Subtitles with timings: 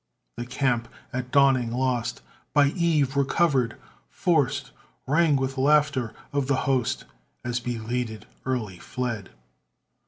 [0.37, 2.23] The camp (at dawning lost)
[2.55, 3.77] By eve, recovered
[4.09, 4.71] forced,
[5.05, 7.05] Rang with laughter of the host
[7.43, 9.29] As belated Early fled.